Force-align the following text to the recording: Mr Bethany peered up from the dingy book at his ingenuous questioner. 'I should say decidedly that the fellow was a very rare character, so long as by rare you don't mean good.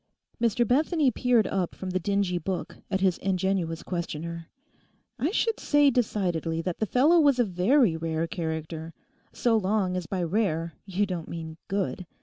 Mr 0.41 0.67
Bethany 0.67 1.11
peered 1.11 1.45
up 1.45 1.75
from 1.75 1.91
the 1.91 1.99
dingy 1.99 2.39
book 2.39 2.77
at 2.89 3.01
his 3.01 3.19
ingenuous 3.19 3.83
questioner. 3.83 4.47
'I 5.19 5.29
should 5.29 5.59
say 5.59 5.91
decidedly 5.91 6.59
that 6.59 6.79
the 6.79 6.87
fellow 6.87 7.19
was 7.19 7.37
a 7.37 7.43
very 7.43 7.95
rare 7.95 8.25
character, 8.25 8.95
so 9.31 9.55
long 9.55 9.95
as 9.95 10.07
by 10.07 10.23
rare 10.23 10.73
you 10.87 11.05
don't 11.05 11.29
mean 11.29 11.55
good. 11.67 12.07